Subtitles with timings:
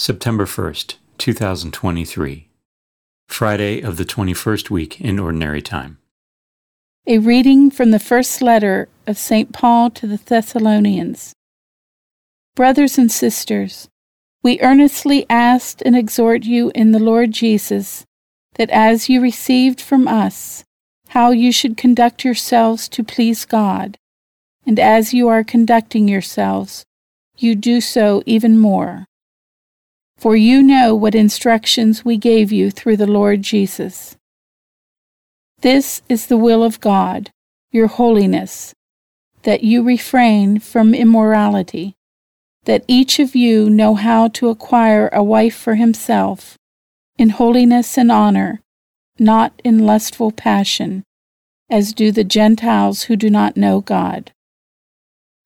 [0.00, 2.48] September 1st, 2023.
[3.28, 5.98] Friday of the 21st week in Ordinary Time.
[7.06, 9.52] A reading from the first letter of St.
[9.52, 11.34] Paul to the Thessalonians.
[12.56, 13.90] Brothers and sisters,
[14.42, 18.06] we earnestly ask and exhort you in the Lord Jesus
[18.54, 20.64] that as you received from us
[21.08, 23.98] how you should conduct yourselves to please God,
[24.64, 26.86] and as you are conducting yourselves,
[27.36, 29.04] you do so even more
[30.20, 34.18] for you know what instructions we gave you through the Lord Jesus.
[35.62, 37.30] This is the will of God,
[37.72, 38.74] your holiness,
[39.44, 41.94] that you refrain from immorality,
[42.64, 46.58] that each of you know how to acquire a wife for himself,
[47.16, 48.60] in holiness and honor,
[49.18, 51.02] not in lustful passion,
[51.70, 54.32] as do the Gentiles who do not know God.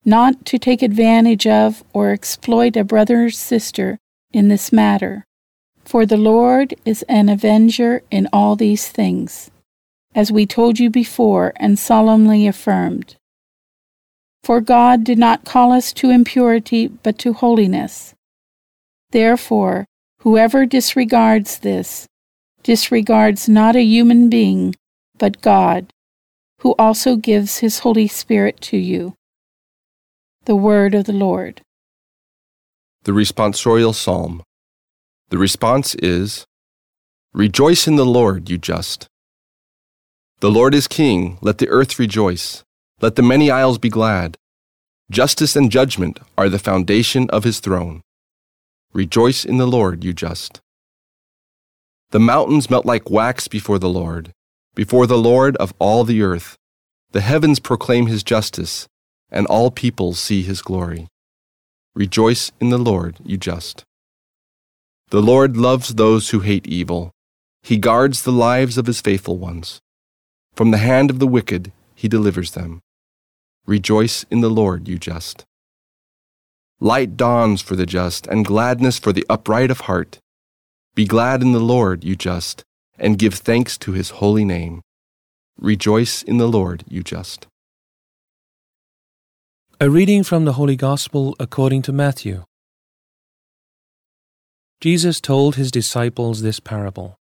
[0.03, 3.99] Not to take advantage of or exploit a brother or sister
[4.35, 5.23] in this matter.
[5.85, 9.49] For the Lord is an avenger in all these things,
[10.13, 13.15] as we told you before and solemnly affirmed.
[14.43, 18.13] For God did not call us to impurity, but to holiness.
[19.11, 19.85] Therefore,
[20.19, 22.05] whoever disregards this,
[22.61, 24.75] disregards not a human being,
[25.17, 25.93] but God,
[26.59, 29.13] who also gives his Holy Spirit to you.
[30.43, 31.61] The Word of the Lord.
[33.05, 34.41] The responsorial psalm.
[35.29, 36.43] The response is
[37.35, 39.05] Rejoice in the Lord, you just.
[40.39, 42.63] The Lord is king, let the earth rejoice,
[43.01, 44.37] let the many isles be glad.
[45.11, 48.01] Justice and judgment are the foundation of his throne.
[48.91, 50.59] Rejoice in the Lord, you just.
[52.09, 54.31] The mountains melt like wax before the Lord,
[54.73, 56.55] before the Lord of all the earth.
[57.11, 58.87] The heavens proclaim his justice,
[59.29, 61.07] and all peoples see his glory.
[61.95, 63.85] Rejoice in the Lord, you just.
[65.11, 67.11] The Lord loves those who hate evil.
[67.63, 69.79] He guards the lives of his faithful ones.
[70.53, 72.81] From the hand of the wicked, he delivers them.
[73.65, 75.45] Rejoice in the Lord, you just.
[76.81, 80.19] Light dawns for the just, and gladness for the upright of heart.
[80.95, 82.63] Be glad in the Lord, you just,
[82.99, 84.81] and give thanks to his holy name.
[85.57, 87.47] Rejoice in the Lord, you just.
[89.81, 92.45] A reading from the Holy Gospel according to Matthew.
[94.79, 97.17] Jesus told his disciples this parable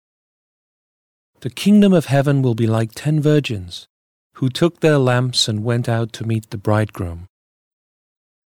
[1.39, 3.87] The kingdom of heaven will be like ten virgins
[4.35, 7.25] who took their lamps and went out to meet the bridegroom.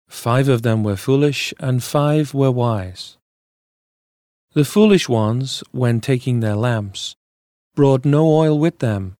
[0.08, 3.18] Five of them were foolish, and five were wise.
[4.54, 7.16] The foolish ones, when taking their lamps,
[7.74, 9.16] brought no oil with them,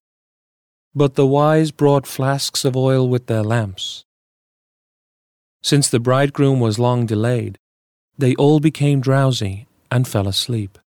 [0.95, 4.05] but the wise brought flasks of oil with their lamps.
[5.61, 7.57] Since the bridegroom was long delayed,
[8.17, 10.79] they all became drowsy and fell asleep.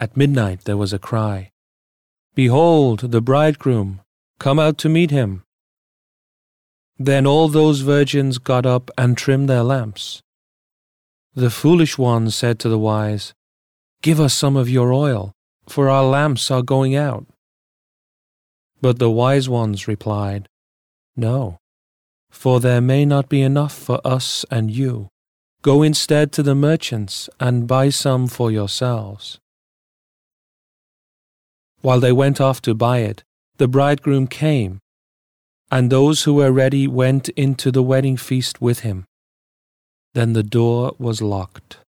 [0.00, 1.50] At midnight there was a cry
[2.34, 4.00] Behold, the bridegroom!
[4.38, 5.44] Come out to meet him!
[6.98, 10.22] Then all those virgins got up and trimmed their lamps.
[11.34, 13.34] The foolish ones said to the wise,
[14.00, 15.32] Give us some of your oil,
[15.68, 17.26] for our lamps are going out.
[18.80, 20.48] But the wise ones replied,
[21.16, 21.58] No
[22.32, 25.08] for there may not be enough for us and you.
[25.60, 29.38] Go instead to the merchants and buy some for yourselves.
[31.82, 33.22] While they went off to buy it,
[33.58, 34.80] the bridegroom came,
[35.70, 39.04] and those who were ready went into the wedding feast with him.
[40.14, 41.78] Then the door was locked.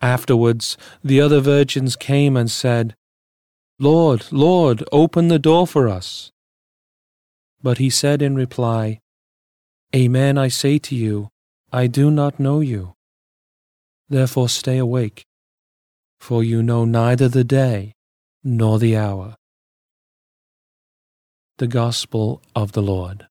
[0.00, 2.94] Afterwards, the other virgins came and said,
[3.78, 6.30] Lord, Lord, open the door for us.
[7.64, 9.00] But he said in reply,
[9.96, 11.30] Amen, I say to you,
[11.72, 12.94] I do not know you.
[14.10, 15.24] Therefore stay awake,
[16.20, 17.94] for you know neither the day
[18.44, 19.36] nor the hour.
[21.56, 23.28] The Gospel of the Lord.